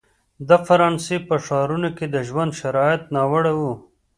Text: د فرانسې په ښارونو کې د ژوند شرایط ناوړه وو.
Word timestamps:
د 0.47 0.49
فرانسې 0.67 1.17
په 1.27 1.35
ښارونو 1.45 1.89
کې 1.97 2.05
د 2.09 2.15
ژوند 2.27 2.51
شرایط 2.59 3.01
ناوړه 3.15 3.53
وو. 3.59 3.73